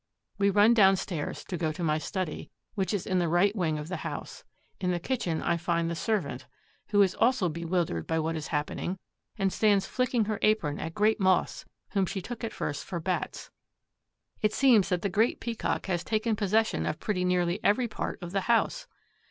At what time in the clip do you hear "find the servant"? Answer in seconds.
5.57-6.47